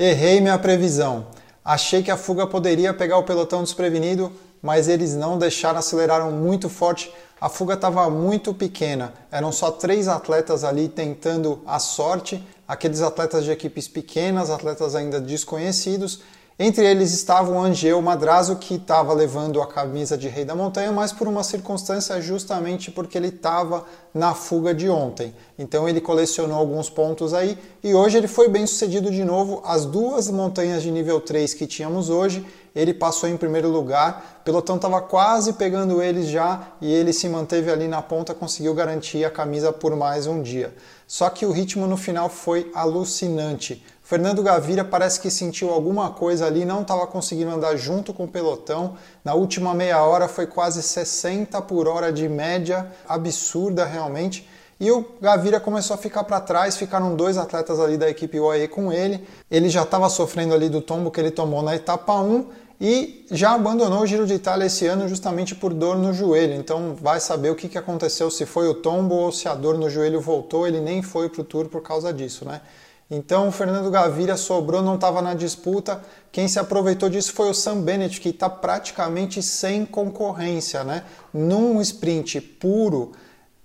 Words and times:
Errei 0.00 0.40
minha 0.40 0.56
previsão. 0.56 1.26
Achei 1.64 2.04
que 2.04 2.10
a 2.12 2.16
fuga 2.16 2.46
poderia 2.46 2.94
pegar 2.94 3.18
o 3.18 3.24
pelotão 3.24 3.64
desprevenido, 3.64 4.30
mas 4.62 4.86
eles 4.86 5.16
não 5.16 5.36
deixaram, 5.36 5.80
aceleraram 5.80 6.30
muito 6.30 6.68
forte. 6.68 7.12
A 7.40 7.48
fuga 7.48 7.74
estava 7.74 8.08
muito 8.08 8.54
pequena, 8.54 9.12
eram 9.28 9.50
só 9.50 9.72
três 9.72 10.06
atletas 10.06 10.62
ali 10.62 10.88
tentando 10.88 11.60
a 11.66 11.80
sorte, 11.80 12.40
aqueles 12.66 13.02
atletas 13.02 13.42
de 13.42 13.50
equipes 13.50 13.88
pequenas, 13.88 14.50
atletas 14.50 14.94
ainda 14.94 15.20
desconhecidos, 15.20 16.20
entre 16.60 16.84
eles 16.84 17.12
estava 17.12 17.52
o 17.52 17.60
Angel 17.60 18.02
Madrazo, 18.02 18.56
que 18.56 18.74
estava 18.74 19.14
levando 19.14 19.62
a 19.62 19.66
camisa 19.66 20.18
de 20.18 20.26
Rei 20.26 20.44
da 20.44 20.56
Montanha, 20.56 20.90
mas 20.90 21.12
por 21.12 21.28
uma 21.28 21.44
circunstância 21.44 22.20
justamente 22.20 22.90
porque 22.90 23.16
ele 23.16 23.28
estava 23.28 23.84
na 24.12 24.34
fuga 24.34 24.74
de 24.74 24.90
ontem. 24.90 25.32
Então 25.56 25.88
ele 25.88 26.00
colecionou 26.00 26.58
alguns 26.58 26.90
pontos 26.90 27.32
aí 27.32 27.56
e 27.80 27.94
hoje 27.94 28.18
ele 28.18 28.26
foi 28.26 28.48
bem 28.48 28.66
sucedido 28.66 29.08
de 29.08 29.24
novo. 29.24 29.62
As 29.64 29.84
duas 29.84 30.28
montanhas 30.28 30.82
de 30.82 30.90
nível 30.90 31.20
3 31.20 31.54
que 31.54 31.64
tínhamos 31.64 32.10
hoje, 32.10 32.44
ele 32.74 32.92
passou 32.92 33.28
em 33.28 33.36
primeiro 33.36 33.68
lugar. 33.68 34.38
O 34.40 34.44
pelotão 34.44 34.74
estava 34.74 35.00
quase 35.00 35.52
pegando 35.52 36.02
eles 36.02 36.26
já 36.26 36.72
e 36.80 36.92
ele 36.92 37.12
se 37.12 37.28
manteve 37.28 37.70
ali 37.70 37.86
na 37.86 38.02
ponta, 38.02 38.34
conseguiu 38.34 38.74
garantir 38.74 39.24
a 39.24 39.30
camisa 39.30 39.72
por 39.72 39.94
mais 39.94 40.26
um 40.26 40.42
dia. 40.42 40.74
Só 41.06 41.30
que 41.30 41.46
o 41.46 41.52
ritmo 41.52 41.86
no 41.86 41.96
final 41.96 42.28
foi 42.28 42.70
alucinante. 42.74 43.82
Fernando 44.08 44.42
Gavira 44.42 44.82
parece 44.82 45.20
que 45.20 45.30
sentiu 45.30 45.68
alguma 45.68 46.08
coisa 46.08 46.46
ali, 46.46 46.64
não 46.64 46.80
estava 46.80 47.06
conseguindo 47.06 47.50
andar 47.50 47.76
junto 47.76 48.14
com 48.14 48.24
o 48.24 48.26
pelotão. 48.26 48.94
Na 49.22 49.34
última 49.34 49.74
meia 49.74 50.02
hora 50.02 50.26
foi 50.26 50.46
quase 50.46 50.82
60 50.82 51.60
por 51.60 51.86
hora 51.86 52.10
de 52.10 52.26
média, 52.26 52.90
absurda 53.06 53.84
realmente. 53.84 54.48
E 54.80 54.90
o 54.90 55.04
Gavira 55.20 55.60
começou 55.60 55.92
a 55.92 55.98
ficar 55.98 56.24
para 56.24 56.40
trás, 56.40 56.78
ficaram 56.78 57.14
dois 57.14 57.36
atletas 57.36 57.78
ali 57.78 57.98
da 57.98 58.08
equipe 58.08 58.40
UAE 58.40 58.66
com 58.68 58.90
ele. 58.90 59.28
Ele 59.50 59.68
já 59.68 59.82
estava 59.82 60.08
sofrendo 60.08 60.54
ali 60.54 60.70
do 60.70 60.80
tombo 60.80 61.10
que 61.10 61.20
ele 61.20 61.30
tomou 61.30 61.60
na 61.60 61.76
etapa 61.76 62.14
1 62.14 62.46
e 62.80 63.26
já 63.30 63.52
abandonou 63.52 64.00
o 64.00 64.06
Giro 64.06 64.26
de 64.26 64.32
Itália 64.32 64.64
esse 64.64 64.86
ano 64.86 65.06
justamente 65.06 65.54
por 65.54 65.74
dor 65.74 65.98
no 65.98 66.14
joelho. 66.14 66.54
Então 66.54 66.96
vai 66.98 67.20
saber 67.20 67.50
o 67.50 67.54
que, 67.54 67.68
que 67.68 67.76
aconteceu, 67.76 68.30
se 68.30 68.46
foi 68.46 68.68
o 68.68 68.74
tombo 68.74 69.16
ou 69.16 69.30
se 69.30 69.46
a 69.50 69.54
dor 69.54 69.76
no 69.76 69.90
joelho 69.90 70.18
voltou. 70.18 70.66
Ele 70.66 70.80
nem 70.80 71.02
foi 71.02 71.28
para 71.28 71.42
o 71.42 71.44
Tour 71.44 71.66
por 71.68 71.82
causa 71.82 72.10
disso, 72.10 72.46
né? 72.46 72.62
Então 73.10 73.48
o 73.48 73.52
Fernando 73.52 73.90
Gaviria 73.90 74.36
sobrou, 74.36 74.82
não 74.82 74.96
estava 74.96 75.22
na 75.22 75.32
disputa. 75.32 76.02
Quem 76.30 76.46
se 76.46 76.58
aproveitou 76.58 77.08
disso 77.08 77.32
foi 77.32 77.48
o 77.48 77.54
Sam 77.54 77.80
Bennett, 77.80 78.20
que 78.20 78.28
está 78.28 78.50
praticamente 78.50 79.42
sem 79.42 79.86
concorrência, 79.86 80.84
né? 80.84 81.04
Num 81.32 81.80
sprint 81.80 82.40
puro, 82.40 83.12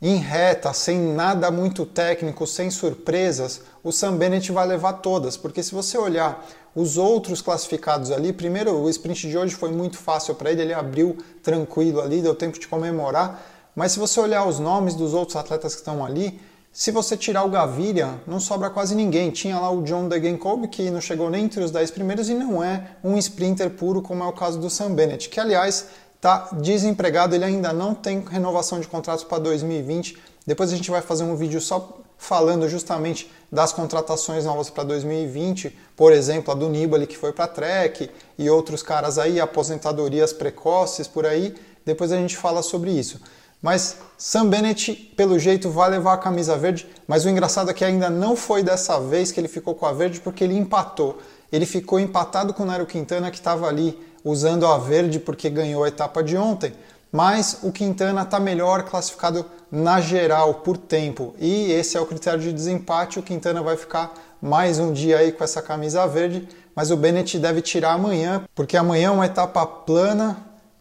em 0.00 0.16
reta, 0.16 0.72
sem 0.72 0.98
nada 0.98 1.50
muito 1.50 1.86
técnico, 1.86 2.46
sem 2.46 2.70
surpresas, 2.70 3.62
o 3.82 3.90
Sam 3.90 4.16
Bennett 4.16 4.52
vai 4.52 4.66
levar 4.66 4.94
todas, 4.94 5.36
porque 5.36 5.62
se 5.62 5.74
você 5.74 5.96
olhar 5.96 6.46
os 6.74 6.98
outros 6.98 7.40
classificados 7.40 8.10
ali, 8.10 8.32
primeiro 8.32 8.74
o 8.74 8.90
sprint 8.90 9.28
de 9.28 9.38
hoje 9.38 9.54
foi 9.54 9.70
muito 9.70 9.96
fácil 9.96 10.34
para 10.34 10.50
ele, 10.50 10.62
ele 10.62 10.74
abriu 10.74 11.16
tranquilo 11.42 12.02
ali, 12.02 12.20
deu 12.20 12.34
tempo 12.34 12.58
de 12.58 12.68
comemorar, 12.68 13.42
mas 13.74 13.92
se 13.92 13.98
você 13.98 14.20
olhar 14.20 14.46
os 14.46 14.58
nomes 14.58 14.94
dos 14.94 15.14
outros 15.14 15.36
atletas 15.36 15.74
que 15.74 15.80
estão 15.80 16.04
ali, 16.04 16.40
se 16.76 16.90
você 16.90 17.16
tirar 17.16 17.42
o 17.42 17.48
Gaviria, 17.48 18.20
não 18.26 18.38
sobra 18.38 18.68
quase 18.68 18.94
ninguém. 18.94 19.30
Tinha 19.30 19.58
lá 19.58 19.70
o 19.70 19.80
John 19.80 20.08
Degenkolb, 20.08 20.68
que 20.68 20.90
não 20.90 21.00
chegou 21.00 21.30
nem 21.30 21.46
entre 21.46 21.64
os 21.64 21.70
10 21.70 21.90
primeiros 21.90 22.28
e 22.28 22.34
não 22.34 22.62
é 22.62 22.90
um 23.02 23.16
sprinter 23.16 23.70
puro, 23.70 24.02
como 24.02 24.22
é 24.22 24.26
o 24.26 24.32
caso 24.34 24.60
do 24.60 24.68
Sam 24.68 24.92
Bennett, 24.92 25.30
que 25.30 25.40
aliás 25.40 25.86
está 26.16 26.50
desempregado, 26.52 27.34
ele 27.34 27.46
ainda 27.46 27.72
não 27.72 27.94
tem 27.94 28.20
renovação 28.20 28.78
de 28.78 28.86
contratos 28.86 29.24
para 29.24 29.38
2020. 29.38 30.18
Depois 30.46 30.70
a 30.70 30.76
gente 30.76 30.90
vai 30.90 31.00
fazer 31.00 31.24
um 31.24 31.34
vídeo 31.34 31.62
só 31.62 31.98
falando 32.18 32.68
justamente 32.68 33.32
das 33.50 33.72
contratações 33.72 34.44
novas 34.44 34.68
para 34.68 34.84
2020, 34.84 35.74
por 35.96 36.12
exemplo, 36.12 36.52
a 36.52 36.54
do 36.54 36.68
Nibali 36.68 37.06
que 37.06 37.16
foi 37.16 37.32
para 37.32 37.46
a 37.46 37.48
Trek 37.48 38.10
e 38.36 38.50
outros 38.50 38.82
caras 38.82 39.16
aí, 39.16 39.40
aposentadorias 39.40 40.30
precoces 40.34 41.08
por 41.08 41.24
aí. 41.24 41.54
Depois 41.86 42.12
a 42.12 42.18
gente 42.18 42.36
fala 42.36 42.60
sobre 42.60 42.90
isso. 42.90 43.18
Mas 43.62 43.96
Sam 44.18 44.48
Bennett, 44.48 44.92
pelo 45.16 45.38
jeito, 45.38 45.70
vai 45.70 45.90
levar 45.90 46.14
a 46.14 46.18
camisa 46.18 46.56
verde. 46.56 46.86
Mas 47.06 47.24
o 47.24 47.28
engraçado 47.28 47.70
é 47.70 47.74
que 47.74 47.84
ainda 47.84 48.08
não 48.08 48.36
foi 48.36 48.62
dessa 48.62 49.00
vez 49.00 49.32
que 49.32 49.40
ele 49.40 49.48
ficou 49.48 49.74
com 49.74 49.86
a 49.86 49.92
verde, 49.92 50.20
porque 50.20 50.44
ele 50.44 50.56
empatou. 50.56 51.18
Ele 51.50 51.66
ficou 51.66 51.98
empatado 51.98 52.52
com 52.52 52.62
o 52.62 52.66
Nairo 52.66 52.86
Quintana, 52.86 53.30
que 53.30 53.38
estava 53.38 53.66
ali 53.66 53.98
usando 54.24 54.66
a 54.66 54.76
verde 54.76 55.20
porque 55.20 55.48
ganhou 55.48 55.84
a 55.84 55.88
etapa 55.88 56.22
de 56.22 56.36
ontem. 56.36 56.72
Mas 57.12 57.60
o 57.62 57.70
Quintana 57.70 58.22
está 58.22 58.40
melhor 58.40 58.82
classificado 58.82 59.46
na 59.70 60.00
geral 60.00 60.54
por 60.54 60.76
tempo. 60.76 61.34
E 61.38 61.70
esse 61.72 61.96
é 61.96 62.00
o 62.00 62.06
critério 62.06 62.40
de 62.40 62.52
desempate. 62.52 63.18
O 63.18 63.22
Quintana 63.22 63.62
vai 63.62 63.76
ficar 63.76 64.12
mais 64.42 64.78
um 64.78 64.92
dia 64.92 65.18
aí 65.18 65.32
com 65.32 65.42
essa 65.42 65.62
camisa 65.62 66.06
verde. 66.06 66.48
Mas 66.74 66.90
o 66.90 66.96
Bennett 66.96 67.38
deve 67.38 67.62
tirar 67.62 67.92
amanhã, 67.92 68.44
porque 68.54 68.76
amanhã 68.76 69.08
é 69.08 69.10
uma 69.10 69.24
etapa 69.24 69.64
plana 69.64 70.36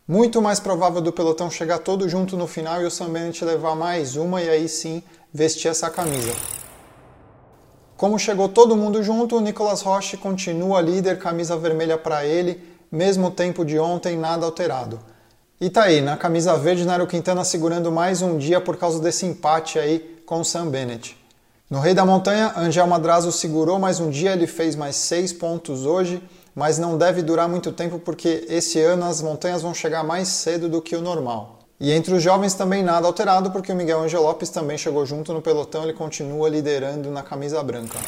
muito 0.07 0.39
mais 0.39 0.59
provável 0.59 1.01
do 1.01 1.11
pelotão 1.11 1.49
chegar 1.49 1.79
todo 1.79 2.07
junto 2.07 2.37
no 2.37 2.45
final 2.45 2.79
e 2.79 2.85
o 2.85 2.91
Sam 2.91 3.09
Bennett 3.09 3.43
levar 3.43 3.75
mais 3.75 4.15
uma 4.15 4.39
e 4.39 4.47
aí 4.47 4.69
sim 4.69 5.01
vestir 5.33 5.67
essa 5.67 5.89
camisa. 5.89 6.31
Como 7.97 8.19
chegou 8.19 8.47
todo 8.47 8.75
mundo 8.75 9.01
junto, 9.01 9.37
o 9.37 9.41
Nicolas 9.41 9.81
Roche 9.81 10.15
continua 10.15 10.79
líder, 10.79 11.17
camisa 11.17 11.57
vermelha 11.57 11.97
para 11.97 12.23
ele, 12.23 12.61
mesmo 12.91 13.31
tempo 13.31 13.65
de 13.65 13.79
ontem, 13.79 14.15
nada 14.15 14.45
alterado. 14.45 14.99
E 15.59 15.69
tá 15.69 15.83
aí, 15.83 16.01
na 16.01 16.15
camisa 16.15 16.55
verde, 16.55 16.85
Nairo 16.85 17.07
Quintana 17.07 17.43
segurando 17.43 17.91
mais 17.91 18.21
um 18.21 18.37
dia 18.37 18.61
por 18.61 18.77
causa 18.77 18.99
desse 18.99 19.25
empate 19.25 19.79
aí 19.79 20.21
com 20.25 20.41
o 20.41 20.45
Sam 20.45 20.67
Bennett. 20.67 21.17
No 21.67 21.79
Rei 21.79 21.95
da 21.95 22.05
Montanha, 22.05 22.53
Angel 22.55 22.85
Madrazo 22.85 23.31
segurou 23.31 23.79
mais 23.79 23.99
um 23.99 24.11
dia, 24.11 24.33
ele 24.33 24.45
fez 24.45 24.75
mais 24.75 24.97
seis 24.97 25.33
pontos 25.33 25.85
hoje 25.85 26.21
mas 26.55 26.79
não 26.79 26.97
deve 26.97 27.21
durar 27.21 27.49
muito 27.49 27.71
tempo 27.73 27.99
porque 27.99 28.45
esse 28.47 28.79
ano 28.79 29.05
as 29.05 29.21
montanhas 29.21 29.61
vão 29.61 29.73
chegar 29.73 30.03
mais 30.03 30.29
cedo 30.29 30.69
do 30.69 30.81
que 30.81 30.95
o 30.95 31.01
normal. 31.01 31.59
E 31.77 31.91
entre 31.91 32.13
os 32.13 32.23
jovens 32.23 32.53
também 32.53 32.81
nada 32.81 33.05
alterado, 33.05 33.51
porque 33.51 33.71
o 33.71 33.75
Miguel 33.75 34.01
Angel 34.01 34.21
Lopes 34.21 34.49
também 34.49 34.77
chegou 34.77 35.05
junto 35.05 35.33
no 35.33 35.41
pelotão, 35.41 35.83
ele 35.83 35.91
continua 35.91 36.47
liderando 36.47 37.11
na 37.11 37.21
camisa 37.21 37.61
branca. 37.61 37.99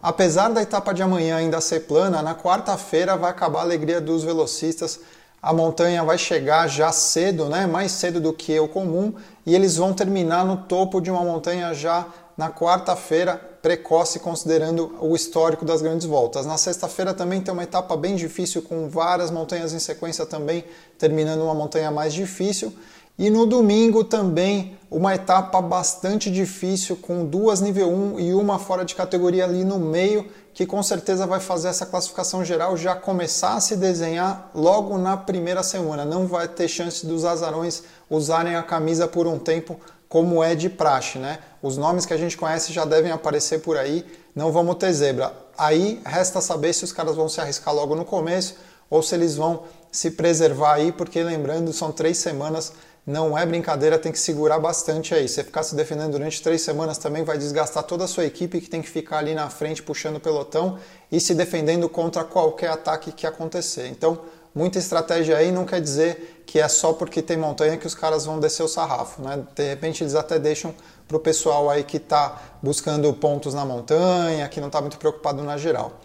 Apesar 0.00 0.48
da 0.50 0.62
etapa 0.62 0.94
de 0.94 1.02
amanhã 1.02 1.36
ainda 1.36 1.60
ser 1.60 1.80
plana, 1.80 2.22
na 2.22 2.34
quarta-feira 2.34 3.16
vai 3.16 3.30
acabar 3.30 3.60
a 3.60 3.62
alegria 3.62 4.00
dos 4.00 4.22
velocistas. 4.22 5.00
A 5.40 5.52
montanha 5.52 6.04
vai 6.04 6.16
chegar 6.16 6.68
já 6.68 6.92
cedo, 6.92 7.48
né? 7.48 7.66
mais 7.66 7.90
cedo 7.90 8.20
do 8.20 8.32
que 8.32 8.58
o 8.60 8.68
comum, 8.68 9.14
e 9.44 9.54
eles 9.54 9.76
vão 9.76 9.92
terminar 9.92 10.44
no 10.44 10.56
topo 10.56 11.00
de 11.00 11.10
uma 11.10 11.24
montanha 11.24 11.74
já 11.74 12.06
na 12.36 12.50
quarta-feira, 12.50 13.36
precoce 13.62 14.18
considerando 14.18 14.96
o 15.00 15.14
histórico 15.14 15.64
das 15.64 15.80
grandes 15.80 16.06
voltas. 16.06 16.44
Na 16.44 16.58
sexta-feira 16.58 17.14
também 17.14 17.40
tem 17.40 17.52
uma 17.52 17.62
etapa 17.62 17.96
bem 17.96 18.16
difícil 18.16 18.62
com 18.62 18.88
várias 18.88 19.30
montanhas 19.30 19.72
em 19.72 19.78
sequência 19.78 20.26
também, 20.26 20.64
terminando 20.98 21.42
uma 21.42 21.54
montanha 21.54 21.90
mais 21.90 22.12
difícil. 22.12 22.72
E 23.18 23.28
no 23.28 23.46
domingo 23.46 24.02
também 24.02 24.76
uma 24.90 25.14
etapa 25.14 25.60
bastante 25.60 26.30
difícil 26.30 26.96
com 26.96 27.24
duas 27.24 27.60
nível 27.60 27.88
1 27.90 28.20
e 28.20 28.34
uma 28.34 28.58
fora 28.58 28.84
de 28.84 28.94
categoria 28.94 29.44
ali 29.44 29.64
no 29.64 29.78
meio, 29.78 30.28
que 30.54 30.66
com 30.66 30.82
certeza 30.82 31.26
vai 31.26 31.38
fazer 31.38 31.68
essa 31.68 31.86
classificação 31.86 32.44
geral 32.44 32.76
já 32.76 32.94
começar 32.94 33.54
a 33.54 33.60
se 33.60 33.76
desenhar 33.76 34.50
logo 34.54 34.98
na 34.98 35.16
primeira 35.16 35.62
semana. 35.62 36.04
Não 36.04 36.26
vai 36.26 36.48
ter 36.48 36.68
chance 36.68 37.06
dos 37.06 37.24
azarões 37.24 37.84
usarem 38.10 38.56
a 38.56 38.62
camisa 38.62 39.06
por 39.06 39.26
um 39.26 39.38
tempo 39.38 39.78
como 40.12 40.44
é 40.44 40.54
de 40.54 40.68
praxe, 40.68 41.18
né? 41.18 41.38
Os 41.62 41.78
nomes 41.78 42.04
que 42.04 42.12
a 42.12 42.18
gente 42.18 42.36
conhece 42.36 42.70
já 42.70 42.84
devem 42.84 43.10
aparecer 43.10 43.60
por 43.60 43.78
aí, 43.78 44.04
não 44.34 44.52
vamos 44.52 44.76
ter 44.76 44.92
zebra. 44.92 45.32
Aí 45.56 46.02
resta 46.04 46.38
saber 46.42 46.74
se 46.74 46.84
os 46.84 46.92
caras 46.92 47.16
vão 47.16 47.30
se 47.30 47.40
arriscar 47.40 47.74
logo 47.74 47.94
no 47.94 48.04
começo 48.04 48.56
ou 48.90 49.02
se 49.02 49.14
eles 49.14 49.36
vão 49.36 49.62
se 49.90 50.10
preservar 50.10 50.74
aí, 50.74 50.92
porque 50.92 51.22
lembrando, 51.22 51.72
são 51.72 51.90
três 51.90 52.18
semanas, 52.18 52.74
não 53.06 53.38
é 53.38 53.46
brincadeira, 53.46 53.98
tem 53.98 54.12
que 54.12 54.18
segurar 54.18 54.58
bastante 54.58 55.14
aí. 55.14 55.26
Você 55.26 55.42
ficar 55.42 55.62
se 55.62 55.74
defendendo 55.74 56.12
durante 56.12 56.42
três 56.42 56.60
semanas 56.60 56.98
também 56.98 57.24
vai 57.24 57.38
desgastar 57.38 57.82
toda 57.82 58.04
a 58.04 58.06
sua 58.06 58.26
equipe 58.26 58.60
que 58.60 58.68
tem 58.68 58.82
que 58.82 58.90
ficar 58.90 59.16
ali 59.16 59.34
na 59.34 59.48
frente 59.48 59.82
puxando 59.82 60.16
o 60.16 60.20
pelotão 60.20 60.78
e 61.10 61.18
se 61.20 61.34
defendendo 61.34 61.88
contra 61.88 62.22
qualquer 62.22 62.68
ataque 62.68 63.12
que 63.12 63.26
acontecer. 63.26 63.88
Então, 63.88 64.20
muita 64.54 64.78
estratégia 64.78 65.36
aí 65.36 65.50
não 65.50 65.64
quer 65.64 65.80
dizer 65.80 66.42
que 66.46 66.60
é 66.60 66.68
só 66.68 66.92
porque 66.92 67.22
tem 67.22 67.36
montanha 67.36 67.76
que 67.76 67.86
os 67.86 67.94
caras 67.94 68.24
vão 68.26 68.38
descer 68.38 68.62
o 68.62 68.68
sarrafo, 68.68 69.22
né? 69.22 69.42
De 69.54 69.68
repente 69.68 70.02
eles 70.02 70.14
até 70.14 70.38
deixam 70.38 70.74
para 71.08 71.16
o 71.16 71.20
pessoal 71.20 71.70
aí 71.70 71.84
que 71.84 71.96
está 71.96 72.40
buscando 72.62 73.12
pontos 73.12 73.54
na 73.54 73.64
montanha, 73.64 74.48
que 74.48 74.60
não 74.60 74.68
está 74.68 74.80
muito 74.80 74.98
preocupado 74.98 75.42
na 75.42 75.56
geral. 75.56 76.00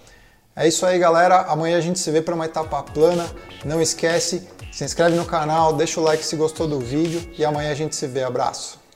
É 0.56 0.68
isso 0.68 0.86
aí, 0.86 0.98
galera. 0.98 1.42
Amanhã 1.42 1.78
a 1.78 1.82
gente 1.82 2.00
se 2.00 2.10
vê 2.10 2.22
para 2.22 2.34
uma 2.34 2.46
etapa 2.46 2.82
plana. 2.82 3.30
Não 3.64 3.82
esquece, 3.82 4.48
se 4.72 4.84
inscreve 4.84 5.16
no 5.16 5.26
canal, 5.26 5.74
deixa 5.74 6.00
o 6.00 6.04
like 6.04 6.26
se 6.26 6.36
gostou 6.36 6.68
do 6.68 6.80
vídeo 6.80 7.30
e 7.38 7.46
amanhã 7.46 7.72
a 7.72 7.76
gente 7.76 7.96
se 7.96 8.08
vê. 8.08 8.24
Abraço. 8.24 8.87